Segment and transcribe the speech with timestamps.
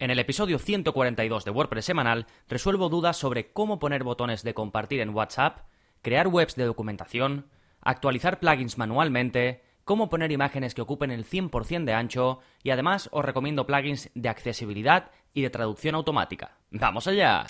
[0.00, 5.00] En el episodio 142 de WordPress semanal resuelvo dudas sobre cómo poner botones de compartir
[5.00, 5.58] en WhatsApp,
[6.00, 7.50] crear webs de documentación,
[7.82, 13.26] actualizar plugins manualmente, cómo poner imágenes que ocupen el 100% de ancho y además os
[13.26, 16.56] recomiendo plugins de accesibilidad y de traducción automática.
[16.70, 17.46] ¡Vamos allá!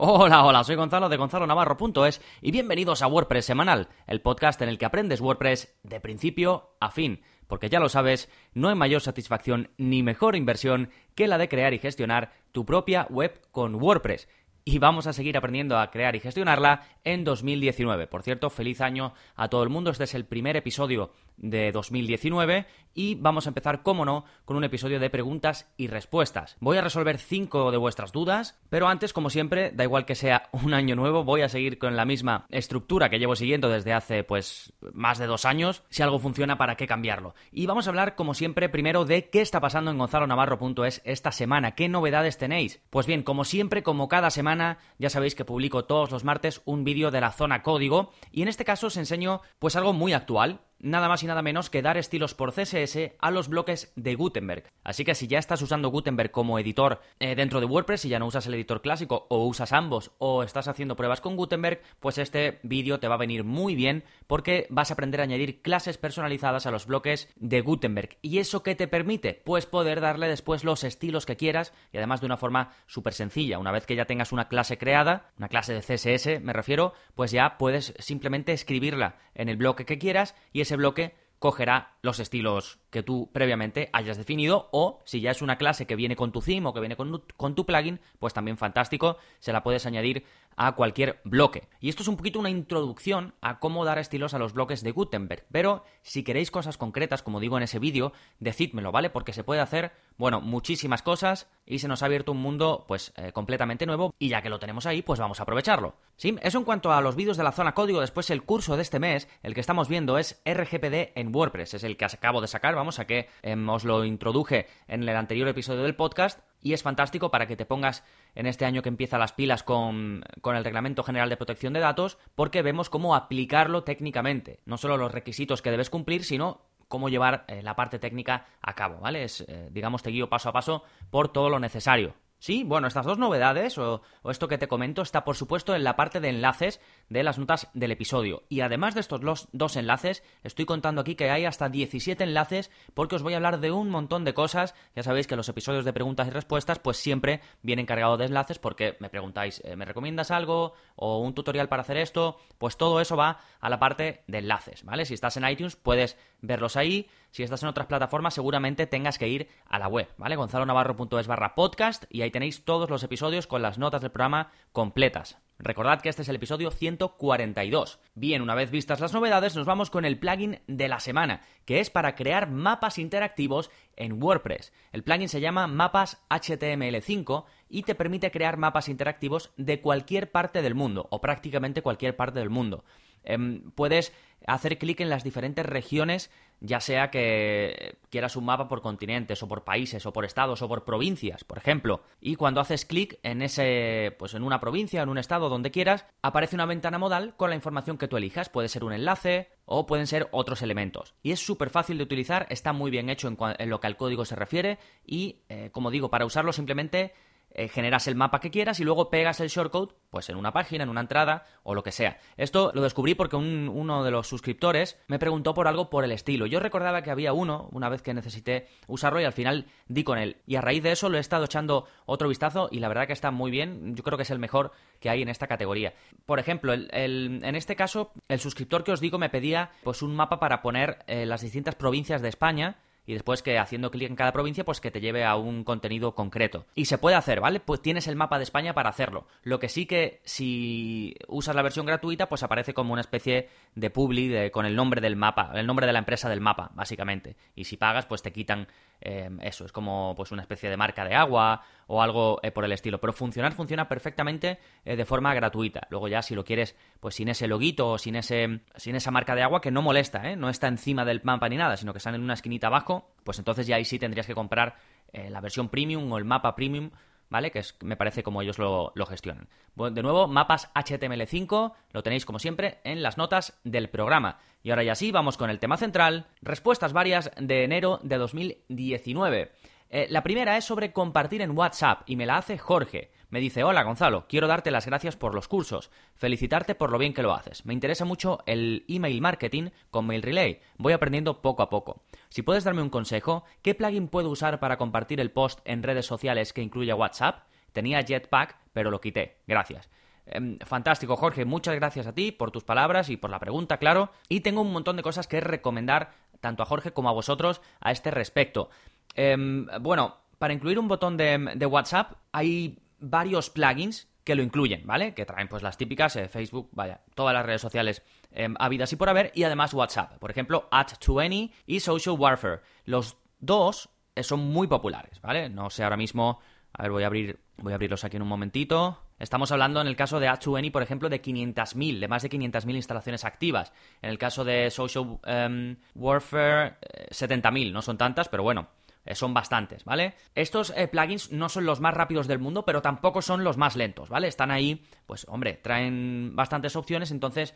[0.00, 4.78] Hola, hola, soy Gonzalo de gonzalonavarro.es y bienvenidos a WordPress Semanal, el podcast en el
[4.78, 7.20] que aprendes WordPress de principio a fin.
[7.48, 11.74] Porque ya lo sabes, no hay mayor satisfacción ni mejor inversión que la de crear
[11.74, 14.28] y gestionar tu propia web con WordPress
[14.64, 18.06] y vamos a seguir aprendiendo a crear y gestionarla en 2019.
[18.06, 19.90] Por cierto, feliz año a todo el mundo.
[19.90, 24.64] Este es el primer episodio de 2019 y vamos a empezar, como no, con un
[24.64, 26.56] episodio de preguntas y respuestas.
[26.58, 30.48] Voy a resolver cinco de vuestras dudas, pero antes, como siempre, da igual que sea
[30.52, 34.24] un año nuevo, voy a seguir con la misma estructura que llevo siguiendo desde hace,
[34.24, 35.84] pues, más de dos años.
[35.90, 37.34] Si algo funciona, ¿para qué cambiarlo?
[37.52, 41.76] Y vamos a hablar, como siempre, primero de qué está pasando en gonzalonavarro.es esta semana.
[41.76, 42.82] ¿Qué novedades tenéis?
[42.90, 46.84] Pues bien, como siempre, como cada semana, ya sabéis que publico todos los martes un
[46.84, 50.60] vídeo de la zona código y en este caso os enseño pues algo muy actual,
[50.80, 54.64] nada más y nada menos que dar estilos por CSS a los bloques de Gutenberg.
[54.84, 58.18] Así que si ya estás usando Gutenberg como editor eh, dentro de WordPress y ya
[58.18, 62.18] no usas el editor clásico o usas ambos o estás haciendo pruebas con Gutenberg, pues
[62.18, 65.98] este vídeo te va a venir muy bien porque vas a aprender a añadir clases
[65.98, 68.18] personalizadas a los bloques de Gutenberg.
[68.22, 69.42] ¿Y eso qué te permite?
[69.44, 73.58] Pues poder darle después los estilos que quieras y además de una forma súper sencilla.
[73.58, 77.30] Una vez que ya tengas una clase creada, una clase de CSS me refiero, pues
[77.30, 82.78] ya puedes simplemente escribirla en el bloque que quieras y ese bloque cogerá los estilos
[82.90, 86.40] que tú previamente hayas definido o si ya es una clase que viene con tu
[86.40, 90.24] theme o que viene con, con, tu plugin, pues también fantástico, se la puedes añadir
[90.58, 91.68] a cualquier bloque.
[91.80, 94.90] Y esto es un poquito una introducción a cómo dar estilos a los bloques de
[94.90, 99.08] Gutenberg, pero si queréis cosas concretas, como digo en ese vídeo, decídmelo, ¿vale?
[99.08, 103.12] Porque se puede hacer, bueno, muchísimas cosas y se nos ha abierto un mundo pues
[103.16, 105.94] eh, completamente nuevo y ya que lo tenemos ahí, pues vamos a aprovecharlo.
[106.16, 108.82] Sí, eso en cuanto a los vídeos de la zona código, después el curso de
[108.82, 112.48] este mes, el que estamos viendo es RGPD en WordPress, es el que acabo de
[112.48, 116.72] sacar, vamos a que em, os lo introduje en el anterior episodio del podcast y
[116.72, 118.04] es fantástico para que te pongas
[118.34, 122.18] en este año que empieza las pilas con, el Reglamento General de Protección de Datos,
[122.34, 124.60] porque vemos cómo aplicarlo técnicamente.
[124.64, 128.74] No solo los requisitos que debes cumplir, sino cómo llevar eh, la parte técnica a
[128.74, 129.24] cabo, ¿vale?
[129.24, 132.14] Es, eh, digamos, te guío paso a paso por todo lo necesario.
[132.40, 135.96] Sí, bueno, estas dos novedades, o, esto que te comento, está por supuesto en la
[135.96, 138.44] parte de enlaces de las notas del episodio.
[138.48, 143.16] Y además de estos dos enlaces, estoy contando aquí que hay hasta 17 enlaces porque
[143.16, 144.76] os voy a hablar de un montón de cosas.
[144.94, 148.60] Ya sabéis que los episodios de preguntas y respuestas pues siempre vienen cargados de enlaces
[148.60, 150.74] porque me preguntáis, eh, ¿me recomiendas algo?
[150.94, 152.38] ¿O un tutorial para hacer esto?
[152.58, 155.06] Pues todo eso va a la parte de enlaces, ¿vale?
[155.06, 157.08] Si estás en iTunes puedes verlos ahí.
[157.30, 160.36] Si estás en otras plataformas, seguramente tengas que ir a la web, ¿vale?
[160.36, 165.38] gonzalonavarro.es barra podcast y ahí tenéis todos los episodios con las notas del programa completas.
[165.60, 167.98] Recordad que este es el episodio 142.
[168.14, 171.80] Bien, una vez vistas las novedades, nos vamos con el plugin de la semana, que
[171.80, 174.72] es para crear mapas interactivos en WordPress.
[174.92, 180.62] El plugin se llama Mapas HTML5 y te permite crear mapas interactivos de cualquier parte
[180.62, 182.84] del mundo, o prácticamente cualquier parte del mundo.
[183.28, 184.12] Em, puedes
[184.46, 186.30] hacer clic en las diferentes regiones,
[186.60, 190.68] ya sea que quieras un mapa por continentes, o por países, o por estados, o
[190.68, 192.02] por provincias, por ejemplo.
[192.20, 196.06] Y cuando haces clic en ese, pues en una provincia, en un estado, donde quieras,
[196.22, 198.48] aparece una ventana modal con la información que tú elijas.
[198.48, 201.14] Puede ser un enlace o pueden ser otros elementos.
[201.22, 204.24] Y es súper fácil de utilizar, está muy bien hecho en, lo que al código
[204.24, 207.12] se refiere y, eh, como digo, para usarlo simplemente
[207.50, 210.84] eh, generas el mapa que quieras y luego pegas el shortcode, pues en una página,
[210.84, 212.18] en una entrada o lo que sea.
[212.36, 216.46] Esto lo descubrí porque uno de los suscriptores me preguntó por algo por el estilo.
[216.46, 220.18] Yo recordaba que había uno una vez que necesité usarlo y al final di con
[220.18, 220.36] él.
[220.46, 223.12] Y a raíz de eso lo he estado echando otro vistazo y la verdad que
[223.12, 223.94] está muy bien.
[223.94, 225.94] Yo creo que es el mejor que hay en esta categoría.
[226.26, 230.38] Por ejemplo, en este caso, el suscriptor que os digo me pedía pues un mapa
[230.38, 232.76] para poner eh, las distintas provincias de España
[233.08, 236.14] y después que haciendo clic en cada provincia, pues que te lleve a un contenido
[236.14, 236.66] concreto.
[236.74, 237.58] Y se puede hacer, ¿vale?
[237.58, 239.26] Pues tienes el mapa de España para hacerlo.
[239.42, 243.88] Lo que sí que si usas la versión gratuita, pues aparece como una especie de
[243.88, 247.34] publi con el nombre del mapa, el nombre de la empresa del mapa, básicamente.
[247.56, 248.68] Y si pagas, pues te quitan
[249.00, 252.64] Em, eso, es como pues una especie de marca de agua o algo eh, por
[252.64, 253.00] el estilo.
[253.00, 255.88] Pero funcionar funciona perfectamente eh, de forma gratuita.
[255.90, 259.34] Luego ya si lo quieres, pues sin ese loguito o sin, ese, sin esa marca
[259.34, 260.36] de agua que no molesta, ¿eh?
[260.36, 263.38] no está encima del mapa ni nada, sino que está en una esquinita abajo, pues
[263.38, 264.76] entonces ya ahí sí tendrías que comprar
[265.12, 266.90] la versión premium o el mapa premium
[267.30, 267.50] ¿vale?
[267.50, 269.48] Que es, me parece como ellos lo, gestionan.
[269.74, 274.38] De nuevo, mapas HTML5, lo tenéis como siempre en las notas del programa.
[274.62, 279.52] Y ahora ya sí, vamos con el tema central, respuestas varias de enero de 2019.
[279.90, 283.10] Eh, la primera es sobre compartir en WhatsApp y me la hace Jorge.
[283.30, 287.14] Me dice, hola Gonzalo, quiero darte las gracias por los cursos, felicitarte por lo bien
[287.14, 287.64] que lo haces.
[287.64, 292.02] Me interesa mucho el email marketing con Mail Relay, voy aprendiendo poco a poco.
[292.28, 296.06] Si puedes darme un consejo, ¿qué plugin puedo usar para compartir el post en redes
[296.06, 297.44] sociales que incluye WhatsApp?
[297.72, 299.38] Tenía Jetpack, pero lo quité.
[299.46, 299.88] Gracias.
[300.26, 301.44] Em, fantástico, Jorge.
[301.44, 304.10] Muchas gracias a ti por tus palabras y por la pregunta, claro.
[304.28, 307.92] Y tengo un montón de cosas que recomendar tanto a Jorge como a vosotros a
[307.92, 308.70] este respecto.
[309.14, 315.14] Em, bueno, para incluir un botón de WhatsApp hay varios plugins que lo incluyen, ¿vale?
[315.14, 318.96] Que traen pues las típicas, eh, Facebook, vaya, todas las redes sociales eh, habidas y
[318.96, 320.18] por haber, y además WhatsApp.
[320.18, 322.60] Por ejemplo, At20 y Social Warfare.
[322.84, 325.48] Los dos eh, son muy populares, ¿vale?
[325.48, 326.40] No sé ahora mismo.
[326.74, 327.40] A ver, voy a abrir.
[327.56, 329.00] Voy a abrirlos aquí en un momentito.
[329.18, 332.76] Estamos hablando en el caso de At20, por ejemplo, de 500.000, de más de 500.000
[332.76, 333.72] instalaciones activas.
[334.02, 336.76] En el caso de Social em, Warfare,
[337.10, 337.72] 70.000.
[337.72, 338.77] No son tantas, pero bueno, eh,
[339.14, 340.14] son bastantes, ¿vale?
[340.34, 343.76] Estos eh, plugins no son los más rápidos del mundo, pero tampoco son los más
[343.76, 344.28] lentos, ¿vale?
[344.28, 347.54] Están ahí, pues hombre, traen bastantes opciones, entonces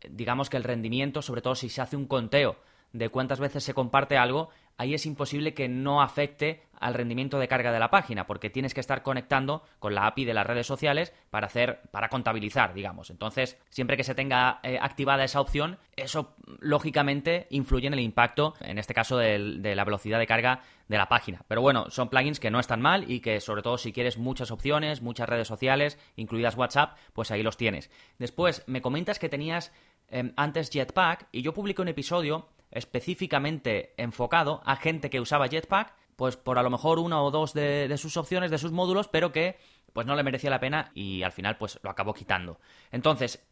[0.00, 2.56] eh, digamos que el rendimiento, sobre todo si se hace un conteo
[2.92, 7.46] de cuántas veces se comparte algo, ahí es imposible que no afecte al rendimiento de
[7.46, 10.66] carga de la página, porque tienes que estar conectando con la API de las redes
[10.66, 13.10] sociales para hacer, para contabilizar, digamos.
[13.10, 18.54] Entonces, siempre que se tenga eh, activada esa opción, eso lógicamente influye en el impacto,
[18.60, 21.44] en este caso de, la velocidad de carga de la página.
[21.46, 24.50] Pero bueno, son plugins que no están mal y que sobre todo si quieres muchas
[24.50, 27.92] opciones, muchas redes sociales, incluidas WhatsApp, pues ahí los tienes.
[28.18, 29.72] Después, me comentas que tenías
[30.08, 35.94] em, antes Jetpack y yo publiqué un episodio específicamente enfocado a gente que usaba Jetpack,
[36.16, 39.32] pues por a lo mejor una o dos de, sus opciones, de sus módulos, pero
[39.32, 39.58] que
[39.92, 42.58] pues no le merecía la pena y al final pues lo acabó quitando.
[42.90, 43.44] Entonces,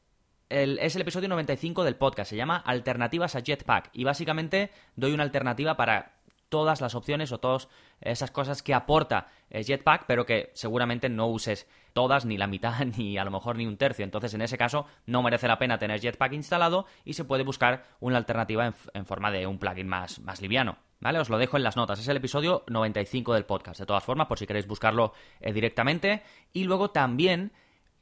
[0.48, 5.22] es el episodio 95 del podcast, se llama Alternativas a Jetpack y básicamente doy una
[5.22, 7.68] alternativa para todas las opciones o todas
[8.00, 12.84] esas cosas que aporta eh, Jetpack, pero que seguramente no uses todas, ni la mitad,
[12.98, 14.04] ni a lo mejor ni un tercio.
[14.04, 17.84] Entonces, en ese caso, no merece la pena tener Jetpack instalado y se puede buscar
[18.00, 20.78] una alternativa en, forma de un plugin más, más liviano.
[21.00, 21.18] ¿Vale?
[21.18, 21.98] Os lo dejo en las notas.
[21.98, 23.80] Es el episodio 95 del podcast.
[23.80, 26.22] De todas formas, por si queréis buscarlo eh, directamente.
[26.52, 27.52] Y luego también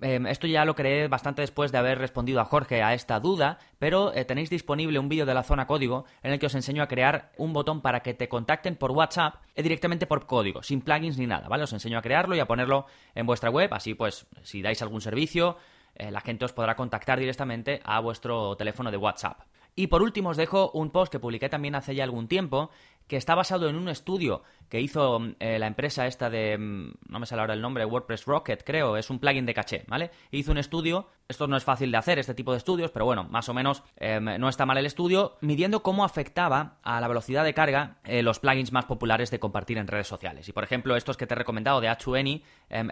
[0.00, 3.58] Em, esto ya lo creé bastante después de haber respondido a Jorge a esta duda,
[3.80, 6.84] pero eh, tenéis disponible un vídeo de la zona código en el que os enseño
[6.84, 10.82] a crear un botón para que te contacten por WhatsApp eh, directamente por código, sin
[10.82, 11.64] plugins ni nada, ¿vale?
[11.64, 12.86] Os enseño a crearlo y a ponerlo
[13.16, 15.56] en vuestra web, así pues si dais algún servicio,
[15.96, 19.40] eh, la gente os podrá contactar directamente a vuestro teléfono de WhatsApp.
[19.74, 22.70] Y por último os dejo un post que publiqué también hace ya algún tiempo,
[23.08, 27.26] que está basado en un estudio que hizo la empresa esta de, mm, no me
[27.26, 30.10] sale ahora el nombre, WordPress Rocket, creo, es un plugin de caché, ¿vale?
[30.30, 33.24] Hizo un estudio, esto no es fácil de hacer, este tipo de estudios, pero bueno,
[33.24, 37.54] más o menos no está mal el estudio, midiendo cómo afectaba a la velocidad de
[37.54, 40.46] carga los plugins más populares de compartir en redes sociales.
[40.48, 42.42] Y por ejemplo, estos que te he recomendado de H2Any,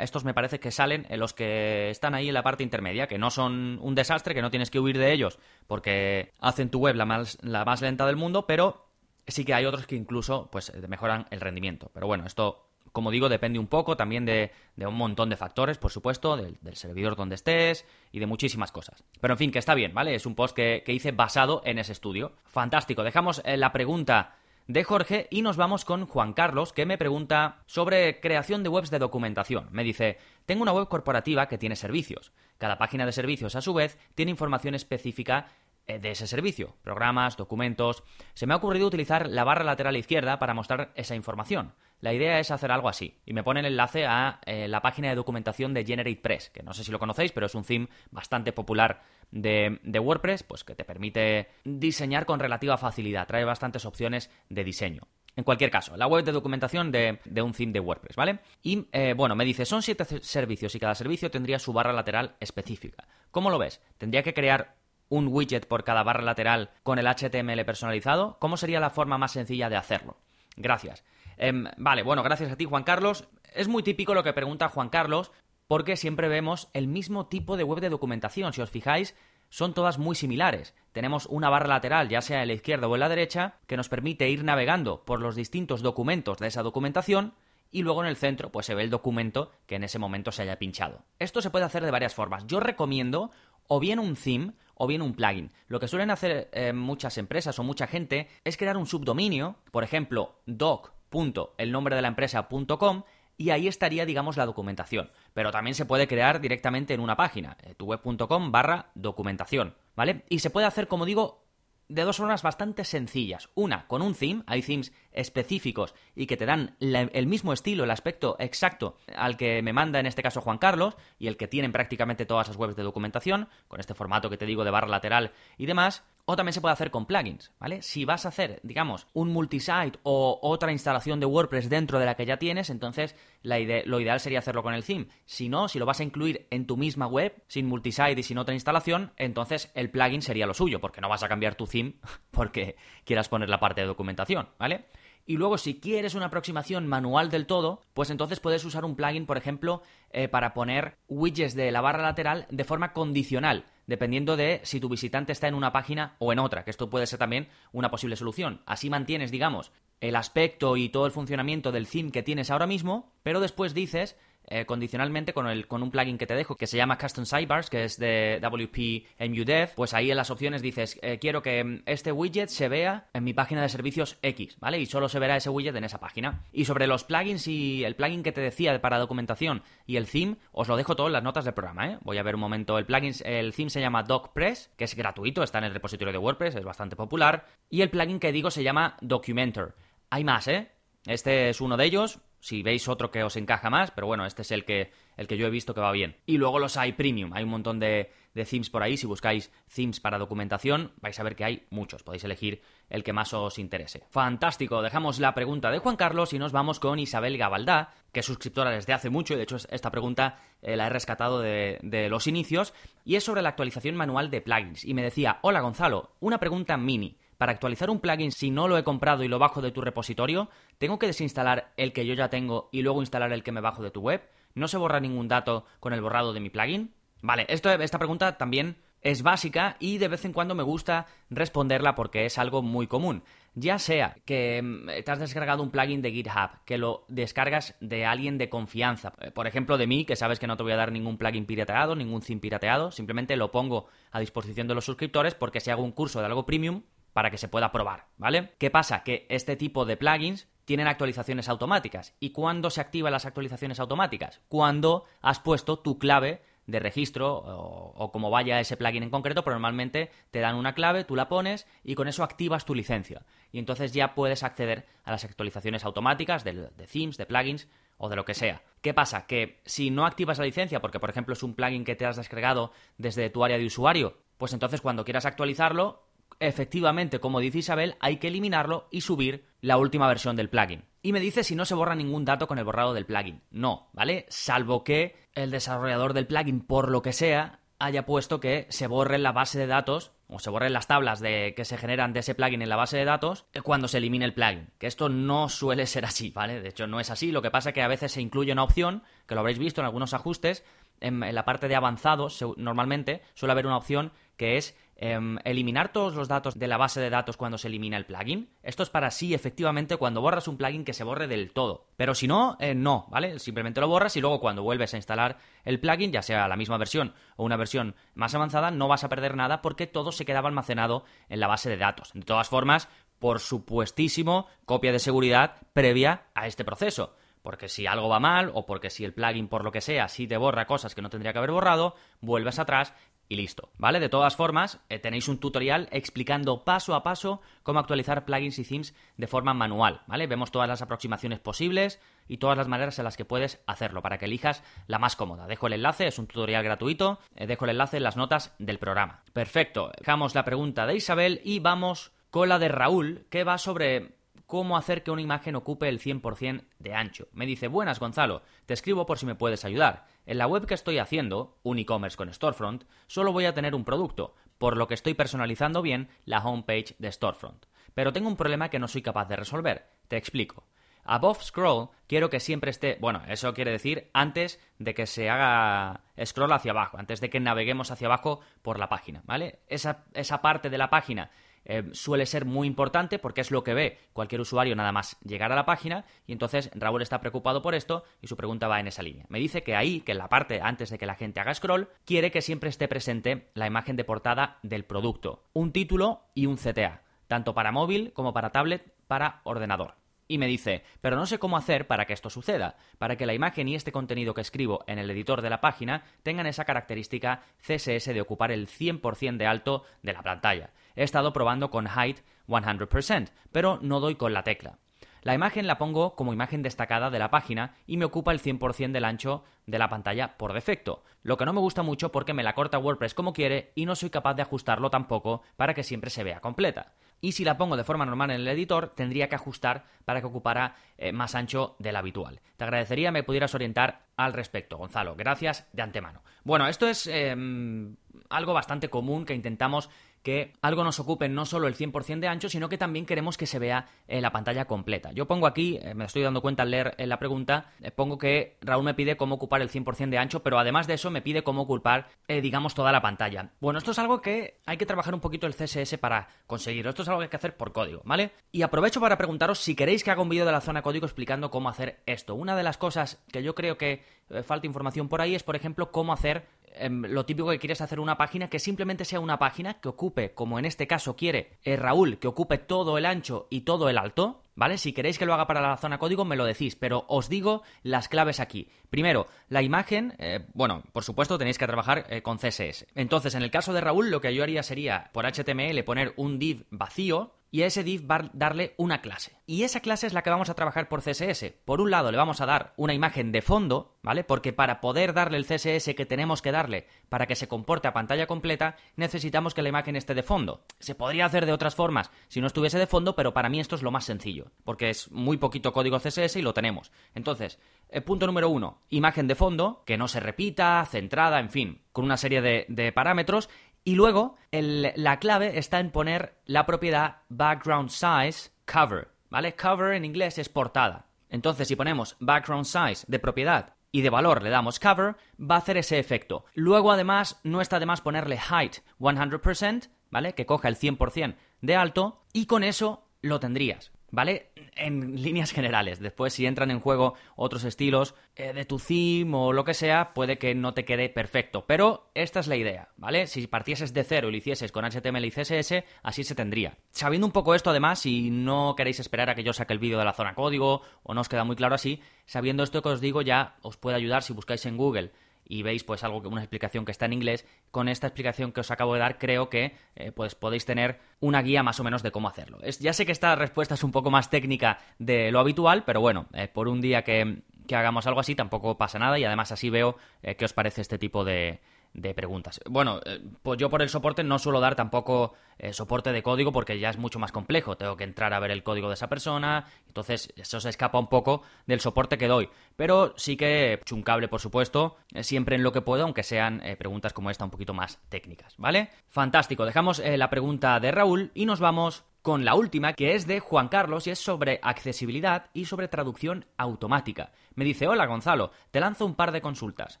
[0.00, 3.18] estos me parece que salen en los que están ahí en la parte intermedia, que
[3.18, 6.96] no son un desastre, que no tienes que huir de ellos, porque hacen tu web
[6.96, 8.85] la más, la más lenta del mundo, pero
[9.26, 11.90] sí que hay otros que incluso pues mejoran el rendimiento.
[11.92, 15.90] Pero bueno, esto, como digo, depende un poco también de, un montón de factores, por
[15.90, 19.04] supuesto, del, servidor donde estés y de muchísimas cosas.
[19.20, 20.14] Pero en fin, que está bien, ¿vale?
[20.14, 22.32] Es un post que, hice basado en ese estudio.
[22.44, 23.02] Fantástico.
[23.02, 24.36] Dejamos eh, la pregunta
[24.68, 28.90] de Jorge y nos vamos con Juan Carlos, que me pregunta sobre creación de webs
[28.90, 29.68] de documentación.
[29.70, 32.32] Me dice, tengo una web corporativa que tiene servicios.
[32.58, 37.36] Cada página de servicios, a su vez, tiene información específica eh, de ese servicio, programas,
[37.36, 38.02] documentos.
[38.34, 41.74] Se me ha ocurrido utilizar la barra lateral izquierda para mostrar esa información.
[42.00, 43.18] La idea es hacer algo así.
[43.24, 46.74] Y me pone el enlace a eh, la página de documentación de GeneratePress, que no
[46.74, 50.84] sé si lo conocéis, pero es un theme bastante popular de, WordPress, pues que te
[50.84, 53.26] permite diseñar con relativa facilidad.
[53.26, 55.02] Trae bastantes opciones de diseño.
[55.36, 58.38] En cualquier caso, la web de documentación de, un theme de WordPress, ¿vale?
[58.62, 62.36] Y eh, bueno, me dice, son siete servicios y cada servicio tendría su barra lateral
[62.40, 63.06] específica.
[63.30, 63.82] ¿Cómo lo ves?
[63.98, 64.75] ¿Tendría que crear
[65.08, 68.36] un widget por cada barra lateral con el HTML personalizado?
[68.38, 70.16] ¿Cómo sería la forma más sencilla de hacerlo?
[70.56, 71.04] Gracias.
[71.36, 73.28] Em, vale, bueno, gracias a ti, Juan Carlos.
[73.54, 75.32] Es muy típico lo que pregunta Juan Carlos,
[75.66, 78.52] porque siempre vemos el mismo tipo de web de documentación.
[78.52, 79.14] Si os fijáis,
[79.48, 80.74] son todas muy similares.
[80.92, 83.88] Tenemos una barra lateral, ya sea en la izquierda o en la derecha, que nos
[83.88, 87.34] permite ir navegando por los distintos documentos de esa documentación
[87.70, 90.42] y luego en el centro pues se ve el documento que en ese momento se
[90.42, 91.04] haya pinchado.
[91.18, 92.46] Esto se puede hacer de varias formas.
[92.46, 93.30] Yo recomiendo
[93.68, 95.50] o bien un theme o bien un plugin.
[95.68, 99.84] Lo que suelen hacer eh, muchas empresas o mucha gente es crear un subdominio, por
[99.84, 103.02] ejemplo, doc.elnombre de la empresa.com
[103.38, 105.10] y ahí estaría, digamos, la documentación.
[105.34, 110.24] Pero también se puede crear directamente en una página, eh, tuweb.com barra documentación, ¿vale?
[110.28, 111.45] Y se puede hacer, como digo,
[111.88, 113.48] de dos formas bastante sencillas.
[113.54, 117.90] Una, con un theme, hay themes específicos y que te dan el mismo estilo, el
[117.90, 121.72] aspecto exacto al que me manda en este caso Juan Carlos y el que tienen
[121.72, 125.32] prácticamente todas las webs de documentación, con este formato que te digo de barra lateral
[125.56, 126.04] y demás.
[126.28, 127.82] O también se puede hacer con plugins, ¿vale?
[127.82, 132.16] Si vas a hacer, digamos, un multisite o otra instalación de WordPress dentro de la
[132.16, 135.06] que ya tienes, entonces lo ideal sería hacerlo con el theme.
[135.24, 138.38] Si no, si lo vas a incluir en tu misma web, sin multisite y sin
[138.38, 141.94] otra instalación, entonces el plugin sería lo suyo, porque no vas a cambiar tu theme
[142.32, 144.86] porque quieras poner la parte de documentación, ¿vale?
[145.26, 149.26] Y luego, si quieres una aproximación manual del todo, pues entonces puedes usar un plugin,
[149.26, 154.60] por ejemplo, eh, para poner widgets de la barra lateral de forma condicional, dependiendo de
[154.64, 157.48] si tu visitante está en una página o en otra, que esto puede ser también
[157.72, 158.62] una posible solución.
[158.66, 163.12] Así mantienes, digamos, el aspecto y todo el funcionamiento del theme que tienes ahora mismo,
[163.22, 164.16] pero después dices
[164.48, 167.70] eh, condicionalmente con, el, con un plugin que te dejo que se llama Custom Sidebars,
[167.70, 171.82] que es de WP MUDev, pues ahí en las opciones dices, eh, quiero que mm,
[171.86, 174.78] este widget se vea en mi página de servicios X, ¿vale?
[174.78, 176.44] Y solo se verá ese widget en esa página.
[176.52, 180.36] Y sobre los plugins y el plugin que te decía para documentación y el theme,
[180.52, 181.98] os lo dejo todo en las notas del programa, ¿eh?
[182.02, 182.78] Voy a ver un momento.
[182.78, 186.18] El plugin, el theme se llama DocPress, que es gratuito, está en el repositorio de
[186.18, 187.46] WordPress, es bastante popular.
[187.70, 189.74] Y el plugin que digo se llama Documenter.
[190.10, 190.70] Hay más, ¿eh?
[191.06, 194.42] Este es uno de ellos, si veis otro que os encaja más, pero bueno, este
[194.42, 196.14] es el que, el que yo he visto que va bien.
[196.26, 199.98] Y luego los hay premium, hay un montón de, themes por ahí, si buscáis themes
[199.98, 204.04] para documentación, vais a ver que hay muchos, podéis elegir el que más os interese.
[204.10, 208.26] Fantástico, dejamos la pregunta de Juan Carlos y nos vamos con Isabel Gabaldá, que es
[208.26, 212.08] suscriptora desde hace mucho, y de hecho esta pregunta eh, la he rescatado de, de
[212.08, 212.74] los inicios,
[213.04, 214.84] y es sobre la actualización manual de plugins.
[214.84, 217.16] Y me decía, hola Gonzalo, una pregunta mini.
[217.38, 220.48] Para actualizar un plugin, si no lo he comprado y lo bajo de tu repositorio,
[220.78, 223.82] ¿tengo que desinstalar el que yo ya tengo y luego instalar el que me bajo
[223.82, 224.22] de tu web?
[224.54, 226.94] ¿No se borra ningún dato con el borrado de mi plugin?
[227.20, 232.26] Vale, esta pregunta también es básica y de vez en cuando me gusta responderla porque
[232.26, 233.22] es algo muy común.
[233.54, 238.04] Ya sea que mm, te has descargado un plugin de GitHub, que lo descargas de
[238.04, 240.76] alguien de confianza, eh, por ejemplo de mí, que sabes que no te voy a
[240.76, 245.34] dar ningún plugin pirateado, ningún theme pirateado, simplemente lo pongo a disposición de los suscriptores
[245.34, 246.82] porque si hago un curso de algo premium,
[247.16, 248.52] para que se pueda probar, ¿vale?
[248.58, 249.02] ¿Qué pasa?
[249.02, 252.14] Que este tipo de plugins tienen actualizaciones automáticas.
[252.20, 254.42] ¿Y cuándo se activan las actualizaciones automáticas?
[254.48, 259.54] Cuando has puesto tu clave de registro o, como vaya ese plugin en concreto, pero
[259.54, 263.24] normalmente te dan una clave, tú la pones y con eso activas tu licencia.
[263.50, 268.10] Y entonces ya puedes acceder a las actualizaciones automáticas de, de themes, de plugins o
[268.10, 268.60] de lo que sea.
[268.82, 269.26] ¿Qué pasa?
[269.26, 272.16] Que si no activas la licencia, porque por ejemplo es un plugin que te has
[272.16, 276.05] descargado desde tu área de usuario, pues entonces cuando quieras actualizarlo,
[276.40, 280.84] efectivamente, como dice Isabel, hay que eliminarlo y subir la última versión del plugin.
[281.02, 283.42] Y me dice si no se borra ningún dato con el borrado del plugin.
[283.50, 284.26] No, ¿vale?
[284.28, 289.18] Salvo que el desarrollador del plugin, por lo que sea, haya puesto que se borre
[289.18, 292.34] la base de datos o se borren las tablas de que se generan de ese
[292.34, 294.70] plugin en la base de datos cuando se elimine el plugin.
[294.78, 296.60] Que esto no suele ser así, ¿vale?
[296.60, 297.30] De hecho, no es así.
[297.30, 299.80] Lo que pasa es que a veces se incluye una opción, que lo habréis visto
[299.80, 300.64] en algunos ajustes,
[301.00, 306.14] en, la parte de avanzados, normalmente suele haber una opción que es Em, eliminar todos
[306.14, 308.48] los datos de la base de datos cuando se elimina el plugin.
[308.62, 311.88] Esto es para sí, efectivamente, cuando borras un plugin que se borre del todo.
[311.98, 313.38] Pero si no, eh, no, ¿vale?
[313.38, 316.78] Simplemente lo borras y luego cuando vuelves a instalar el plugin, ya sea la misma
[316.78, 320.48] versión o una versión más avanzada, no vas a perder nada porque todo se quedaba
[320.48, 322.12] almacenado en la base de datos.
[322.14, 322.88] De todas formas,
[323.18, 328.66] por supuestísimo, copia de seguridad previa a este proceso porque si algo va mal o
[328.66, 331.32] porque si el plugin por lo que sea sí te borra cosas que no tendría
[331.32, 332.92] que haber borrado, vuelves atrás
[333.28, 334.00] y listo, ¿vale?
[334.00, 338.64] De todas formas, eh, tenéis un tutorial explicando paso a paso cómo actualizar plugins y
[338.64, 340.26] themes de forma manual, ¿vale?
[340.26, 344.18] Vemos todas las aproximaciones posibles y todas las maneras en las que puedes hacerlo para
[344.18, 345.46] que elijas la más cómoda.
[345.46, 348.78] Dejo el enlace, es un tutorial gratuito, eh, dejo el enlace en las notas del
[348.78, 349.22] programa.
[349.32, 354.16] Perfecto, dejamos la pregunta de Isabel y vamos con la de Raúl, que va sobre
[354.46, 357.28] cómo hacer que una imagen ocupe el 100% de ancho.
[357.32, 360.06] Me dice, buenas Gonzalo, te escribo por si me puedes ayudar.
[360.24, 363.84] En la web que estoy haciendo, un e-commerce con Storefront, solo voy a tener un
[363.84, 367.66] producto, por lo que estoy personalizando bien la homepage de Storefront.
[367.94, 369.88] Pero tengo un problema que no soy capaz de resolver.
[370.08, 370.66] Te explico.
[371.04, 376.02] Above scroll quiero que siempre esté, bueno, eso quiere decir antes de que se haga
[376.24, 379.60] scroll hacia abajo, antes de que naveguemos hacia abajo por la página, ¿vale?
[379.68, 381.30] Esa, esa parte de la página
[381.66, 385.52] eh, suele ser muy importante porque es lo que ve cualquier usuario nada más llegar
[385.52, 388.86] a la página y entonces Raúl está preocupado por esto y su pregunta va en
[388.86, 389.26] esa línea.
[389.28, 391.88] Me dice que ahí, que en la parte antes de que la gente haga scroll,
[392.04, 396.56] quiere que siempre esté presente la imagen de portada del producto, un título y un
[396.56, 399.94] CTA, tanto para móvil como para tablet, para ordenador.
[400.28, 403.34] Y me dice, pero no sé cómo hacer para que esto suceda, para que la
[403.34, 407.42] imagen y este contenido que escribo en el editor de la página tengan esa característica
[407.60, 410.70] CSS de ocupar el 100% de alto de la pantalla.
[410.94, 414.78] He estado probando con Height 100%, pero no doy con la tecla.
[415.22, 418.92] La imagen la pongo como imagen destacada de la página y me ocupa el 100%
[418.92, 422.44] del ancho de la pantalla por defecto, lo que no me gusta mucho porque me
[422.44, 426.10] la corta WordPress como quiere y no soy capaz de ajustarlo tampoco para que siempre
[426.10, 426.92] se vea completa.
[427.20, 430.26] Y si la pongo de forma normal en el editor, tendría que ajustar para que
[430.26, 432.40] ocupara eh, más ancho del habitual.
[432.56, 435.16] Te agradecería me pudieras orientar al respecto, Gonzalo.
[435.16, 436.22] Gracias de antemano.
[436.44, 437.96] Bueno, esto es em,
[438.28, 439.88] algo bastante común que intentamos
[440.26, 443.46] que algo nos ocupe no solo el 100% de ancho, sino que también queremos que
[443.46, 445.12] se vea eh, la pantalla completa.
[445.12, 448.56] Yo pongo aquí, eh, me estoy dando cuenta al leer eh, la pregunta, pongo que
[448.60, 451.44] Raúl me pide cómo ocupar el 100% de ancho, pero además de eso me pide
[451.44, 453.52] cómo ocupar, digamos, toda la pantalla.
[453.60, 456.90] Bueno, esto es algo que hay que trabajar un poquito el CSS para conseguirlo.
[456.90, 458.32] Esto es algo que hay que hacer por código, ¿vale?
[458.50, 461.52] Y aprovecho para preguntaros si queréis que haga un vídeo de la zona código explicando
[461.52, 462.34] cómo hacer esto.
[462.34, 464.02] Una de las cosas que yo creo que
[464.42, 466.46] falta información por ahí es, por ejemplo, cómo hacer
[466.78, 470.34] Em, lo típico que quieres hacer una página que simplemente sea una página que ocupe,
[470.34, 473.98] como en este caso quiere eh, Raúl, que ocupe todo el ancho y todo el
[473.98, 474.78] alto, ¿vale?
[474.78, 477.62] Si queréis que lo haga para la zona código, me lo decís, pero os digo
[477.82, 478.68] las claves aquí.
[478.90, 482.86] Primero, la imagen, eh, bueno, por supuesto tenéis que trabajar eh, con CSS.
[482.94, 486.38] Entonces, en el caso de Raúl, lo que yo haría sería, por HTML, poner un
[486.38, 489.38] div vacío, y a ese div va a darle una clase.
[489.46, 491.52] Y esa clase es la que vamos a trabajar por CSS.
[491.64, 494.24] Por un lado le vamos a dar una imagen de fondo, ¿vale?
[494.24, 497.92] Porque para poder darle el CSS que tenemos que darle para que se comporte a
[497.92, 500.64] pantalla completa, necesitamos que la imagen esté de fondo.
[500.80, 503.76] Se podría hacer de otras formas si no estuviese de fondo, pero para mí esto
[503.76, 506.90] es lo más sencillo, porque es muy poquito código CSS y lo tenemos.
[507.14, 511.82] Entonces, el punto número uno, imagen de fondo, que no se repita, centrada, en fin,
[511.92, 513.48] con una serie de, de parámetros
[513.86, 519.54] y luego la clave está en poner la propiedad background size cover, ¿vale?
[519.54, 521.06] Cover en inglés es portada.
[521.30, 525.58] Entonces, si ponemos background size de propiedad y de valor le damos cover, va a
[525.58, 526.44] hacer ese efecto.
[526.54, 530.34] Luego, además, no está de más ponerle height 100%, ¿vale?
[530.34, 533.92] Que coja el 100% de alto y con eso lo tendrías.
[534.10, 534.50] ¿Vale?
[534.74, 536.00] En líneas generales.
[536.00, 540.12] Después, si entran en juego otros estilos eh, de tu theme o lo que sea,
[540.14, 541.64] puede que no te quede perfecto.
[541.66, 543.26] Pero esta es la idea, ¿vale?
[543.26, 546.76] Si partieses de cero y lo hicieses con HTML y CSS, así se tendría.
[546.90, 549.98] Sabiendo un poco esto, además, si no queréis esperar a que yo saque el vídeo
[549.98, 553.00] de la zona código o no os queda muy claro así, sabiendo esto que os
[553.00, 555.12] digo ya os puede ayudar si buscáis en Google
[555.48, 558.60] y veis pues algo que una explicación que está en inglés, con esta explicación que
[558.60, 562.02] os acabo de dar creo que eh, pues podéis tener una guía más o menos
[562.02, 562.58] de cómo hacerlo.
[562.62, 566.00] Es, ya sé que esta respuesta es un poco más técnica de lo habitual, pero
[566.00, 569.70] bueno, eh, por un día que, hagamos algo así tampoco pasa nada y además así
[569.70, 571.60] veo eh, qué os parece este tipo de,
[571.96, 572.60] de preguntas.
[572.68, 576.52] Bueno, eh, pues yo por el soporte no suelo dar tampoco eh, soporte de código
[576.52, 577.76] porque ya es mucho más complejo.
[577.76, 581.08] Tengo que entrar a ver el código de esa persona, entonces eso se escapa un
[581.08, 582.50] poco del soporte que doy.
[582.76, 586.62] Pero sí que un cable, por supuesto, eh, siempre en lo que puedo, aunque sean
[586.78, 588.90] preguntas como esta un poquito más técnicas, ¿vale?
[589.08, 593.38] Fantástico, dejamos la pregunta de Raúl y nos vamos con la última, que es de
[593.38, 597.30] Juan Carlos y es sobre accesibilidad y sobre traducción automática.
[597.54, 600.00] Me dice, hola Gonzalo, te lanzo un par de consultas.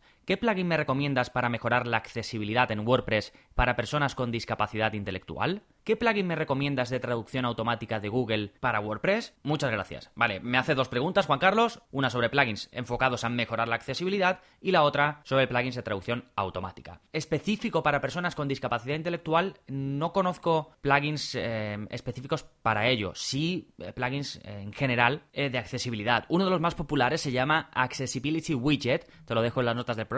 [0.26, 5.62] ¿Qué plugin me recomiendas para mejorar la accesibilidad en WordPress para personas con discapacidad intelectual?
[5.84, 9.34] ¿Qué plugin me recomiendas de traducción automática de Google para WordPress?
[9.44, 10.10] Muchas gracias.
[10.16, 14.40] Vale, me hace dos preguntas Juan Carlos, una sobre plugins enfocados a mejorar la accesibilidad
[14.60, 17.00] y la otra sobre plugins de traducción automática.
[17.12, 23.92] Específico para personas con discapacidad intelectual, no conozco plugins eh, específicos para ello, sí eh,
[23.92, 26.24] plugins eh, en general de accesibilidad.
[26.30, 29.96] Uno de los más populares se llama Accessibility Widget, te lo dejo en las notas
[29.96, 30.15] del programa.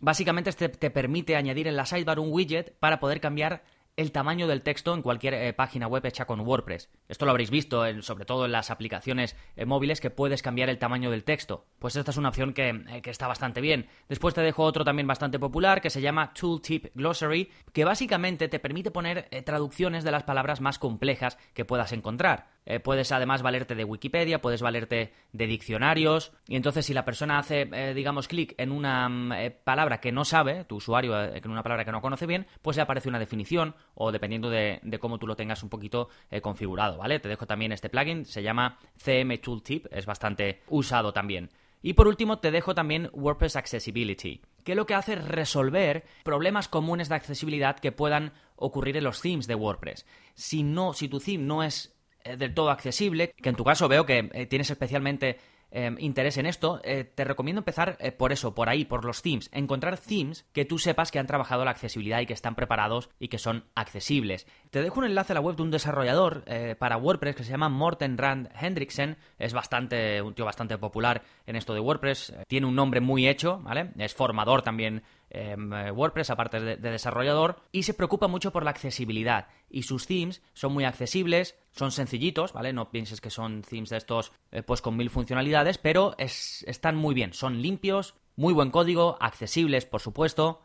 [0.00, 3.62] Básicamente este te permite añadir en la sidebar un widget para poder cambiar
[3.96, 6.90] el tamaño del texto en cualquier eh, página web hecha con WordPress.
[7.08, 10.78] Esto lo habréis visto, sobre todo en las aplicaciones eh, móviles, que puedes cambiar el
[10.78, 11.66] tamaño del texto.
[11.78, 13.88] Pues esta es una opción eh, que, está bastante bien.
[14.08, 18.58] Después te dejo otro también bastante popular que se llama Tooltip Glossary, que básicamente te
[18.58, 22.60] permite poner traducciones de las palabras más complejas que puedas encontrar.
[22.66, 26.32] Eh, puedes además valerte de Wikipedia, puedes valerte de diccionarios.
[26.46, 30.12] Y entonces, si la persona hace, eh, digamos, clic en una mm, eh, palabra que
[30.12, 33.18] no sabe, tu usuario, en una palabra que no conoce bien, pues le aparece una
[33.18, 36.08] definición o dependiendo de, cómo tú lo tengas un poquito
[36.42, 37.18] configurado, ¿vale?
[37.20, 41.50] Te dejo también este plugin, se llama CM Tooltip, es bastante usado también.
[41.82, 46.68] Y por último, te dejo también WordPress Accessibility, que lo que hace es resolver problemas
[46.68, 50.06] comunes de accesibilidad que puedan ocurrir en los themes de WordPress.
[50.34, 53.88] Si no, si tu theme no es eh, del todo accesible, que en tu caso
[53.88, 55.38] veo que eh, tienes especialmente
[55.70, 59.22] em, interés en esto, eh, te recomiendo empezar eh, por eso, por ahí, por los
[59.22, 59.50] themes.
[59.52, 63.28] Encontrar themes que tú sepas que han trabajado la accesibilidad y que están preparados y
[63.28, 64.46] que son accesibles.
[64.70, 67.50] Te dejo un enlace a la web de un desarrollador eh, para WordPress que se
[67.50, 69.16] llama Morten Rand Hendriksen.
[69.38, 72.34] Es bastante, un tío bastante popular en esto de WordPress.
[72.46, 73.90] tiene un nombre muy hecho, ¿vale?
[73.98, 75.56] Es formador también eh,
[75.92, 79.48] WordPress, aparte de, desarrollador, y se preocupa mucho por la accesibilidad.
[79.68, 82.72] Y sus themes son muy accesibles, son sencillitos, ¿vale?
[82.72, 87.14] No pienses que son themes de estos eh, pues con mil funcionalidades, pero están muy
[87.14, 90.62] bien, son limpios, muy buen código, accesibles, por supuesto.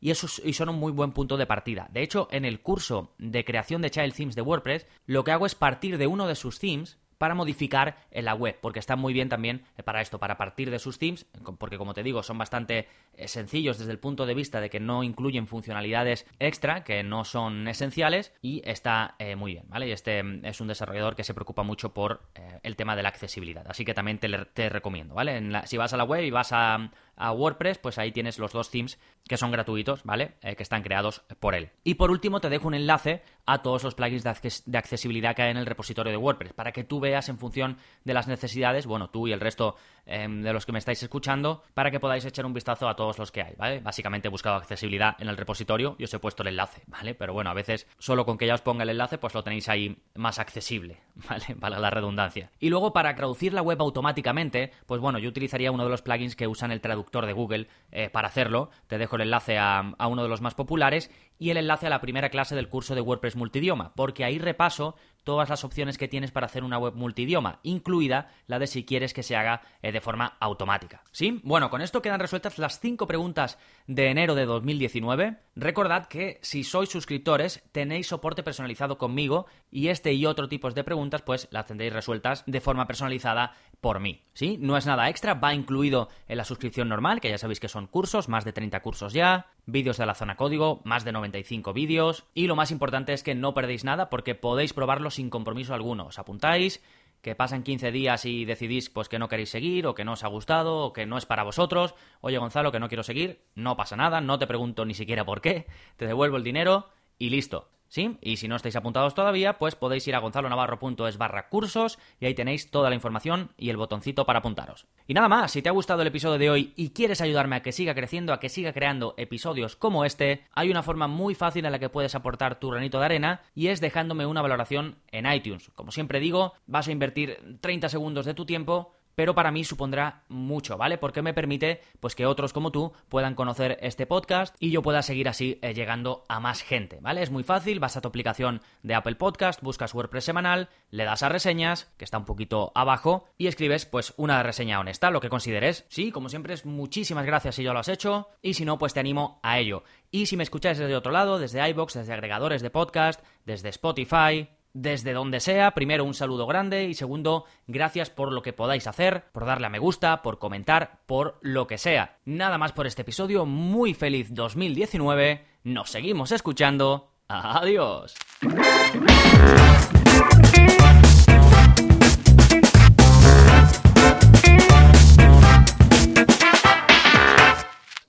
[0.00, 1.88] Y, y son un muy buen punto de partida.
[1.92, 5.44] De hecho, en el curso de creación de Child Themes de WordPress, lo que hago
[5.44, 9.12] es partir de uno de sus themes para modificar en la web, porque está muy
[9.12, 11.26] bien también eh, para esto, para partir de sus themes,
[11.58, 14.80] porque como te digo, son bastante eh, sencillos desde el punto de vista de que
[14.80, 19.88] no incluyen funcionalidades extra, que no son esenciales, y está eh, muy bien, ¿vale?
[19.88, 22.22] Y este mm, es un desarrollador que se preocupa mucho por
[22.62, 25.42] el tema de la accesibilidad, así que también te, te recomiendo, ¿vale?
[25.66, 28.70] si vas a la web y vas a, a WordPress, pues ahí tienes los dos
[28.70, 30.34] themes que son gratuitos, ¿vale?
[30.42, 31.70] Eh, que están creados por él.
[31.84, 35.50] Y por último te dejo un enlace a todos los plugins de, accesibilidad que hay
[35.50, 39.10] en el repositorio de WordPress, para que tú veas en función de las necesidades, bueno,
[39.10, 39.76] tú y el resto
[40.06, 43.18] em, de los que me estáis escuchando, para que podáis echar un vistazo a todos
[43.18, 43.80] los que hay, ¿vale?
[43.80, 47.14] Básicamente he buscado accesibilidad en el repositorio y os he puesto el enlace, ¿vale?
[47.14, 49.68] Pero bueno, a veces solo con que ya os ponga el enlace, pues lo tenéis
[49.68, 51.56] ahí más accesible, ¿vale?
[51.58, 52.50] Para la redundancia.
[52.58, 56.36] Y luego para traducir la web automáticamente, pues bueno, yo utilizaría uno de los plugins
[56.36, 58.70] que usan el traductor de Google eh, para hacerlo.
[58.86, 61.90] Te dejo el enlace a, a uno de los más populares y el enlace a
[61.90, 64.96] la primera clase del curso de WordPress multidioma, porque ahí repaso
[65.28, 69.12] todas las opciones que tienes para hacer una web multidioma, incluida la de si quieres
[69.12, 71.02] que se haga eh, de forma automática.
[71.12, 71.42] ¿Sí?
[71.44, 75.36] Bueno, con esto quedan resueltas las cinco preguntas de enero de 2019.
[75.54, 80.82] Recordad que si sois suscriptores tenéis soporte personalizado conmigo y este y otro tipos de
[80.82, 84.22] preguntas pues las tendréis resueltas de forma personalizada por mí.
[84.32, 84.56] ¿Sí?
[84.58, 87.86] No es nada extra, va incluido en la suscripción normal, que ya sabéis que son
[87.86, 92.24] cursos, más de 30 cursos ya, vídeos de la zona código, más de 95 vídeos,
[92.34, 96.06] y lo más importante es que no perdéis nada porque podéis probarlo sin compromiso alguno.
[96.06, 96.82] Os apuntáis,
[97.22, 100.24] que pasan 15 días y decidís pues que no queréis seguir o que no os
[100.24, 101.94] ha gustado o que no es para vosotros.
[102.20, 105.40] Oye Gonzalo, que no quiero seguir, no pasa nada, no te pregunto ni siquiera por
[105.40, 107.68] qué, te devuelvo el dinero y listo.
[107.88, 108.18] ¿Sí?
[108.20, 112.34] Y si no estáis apuntados todavía, pues podéis ir a gonzalonavarro.es barra cursos y ahí
[112.34, 114.86] tenéis toda la información y el botoncito para apuntaros.
[115.06, 117.62] Y nada más, si te ha gustado el episodio de hoy y quieres ayudarme a
[117.62, 121.64] que siga creciendo, a que siga creando episodios como este, hay una forma muy fácil
[121.64, 125.30] en la que puedes aportar tu granito de arena y es dejándome una valoración en
[125.32, 125.70] iTunes.
[125.74, 130.22] Como siempre digo, vas a invertir 30 segundos de tu tiempo pero para mí supondrá
[130.28, 130.96] mucho, ¿vale?
[130.96, 135.02] Porque me permite pues que otros como tú puedan conocer este podcast y yo pueda
[135.02, 137.24] seguir así eh, llegando a más gente, ¿vale?
[137.24, 141.24] Es muy fácil, vas a tu aplicación de Apple Podcast, buscas WordPress semanal, le das
[141.24, 145.30] a reseñas, que está un poquito abajo, y escribes pues una reseña honesta, lo que
[145.30, 145.84] consideres.
[145.88, 148.94] Sí, como siempre es muchísimas gracias si ya lo has hecho y si no pues
[148.94, 149.82] te animo a ello.
[150.12, 154.48] Y si me escucháis desde otro lado, desde iBox, desde agregadores de podcast, desde Spotify,
[154.80, 159.24] desde donde sea, primero un saludo grande y segundo, gracias por lo que podáis hacer,
[159.32, 162.18] por darle a me gusta, por comentar, por lo que sea.
[162.24, 168.14] Nada más por este episodio, muy feliz 2019, nos seguimos escuchando, adiós.